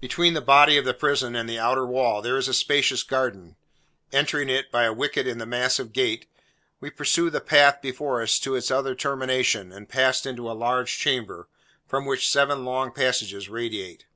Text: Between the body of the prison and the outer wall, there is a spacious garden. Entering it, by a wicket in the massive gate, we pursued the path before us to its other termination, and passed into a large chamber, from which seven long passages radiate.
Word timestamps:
Between 0.00 0.32
the 0.32 0.40
body 0.40 0.78
of 0.78 0.86
the 0.86 0.94
prison 0.94 1.36
and 1.36 1.46
the 1.46 1.58
outer 1.58 1.84
wall, 1.84 2.22
there 2.22 2.38
is 2.38 2.48
a 2.48 2.54
spacious 2.54 3.02
garden. 3.02 3.56
Entering 4.10 4.48
it, 4.48 4.70
by 4.72 4.84
a 4.84 4.92
wicket 4.94 5.26
in 5.26 5.36
the 5.36 5.44
massive 5.44 5.92
gate, 5.92 6.26
we 6.80 6.88
pursued 6.88 7.34
the 7.34 7.42
path 7.42 7.82
before 7.82 8.22
us 8.22 8.38
to 8.38 8.54
its 8.56 8.70
other 8.70 8.94
termination, 8.94 9.70
and 9.70 9.86
passed 9.86 10.24
into 10.24 10.50
a 10.50 10.56
large 10.56 10.96
chamber, 10.98 11.46
from 11.86 12.06
which 12.06 12.30
seven 12.30 12.64
long 12.64 12.90
passages 12.90 13.50
radiate. 13.50 14.06